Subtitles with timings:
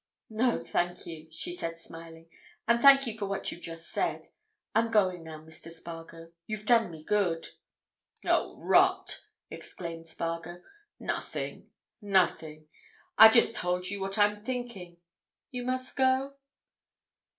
[0.31, 2.27] "No, thank you," she said smiling.
[2.67, 4.29] "And thank you for what you've just said.
[4.73, 5.69] I'm going now, Mr.
[5.69, 6.31] Spargo.
[6.47, 7.49] You've done me good."
[8.25, 10.63] "Oh, rot!" exclaimed Spargo.
[10.99, 12.67] "Nothing—nothing!
[13.19, 14.97] I've just told you what I'm thinking.
[15.51, 16.33] You must go?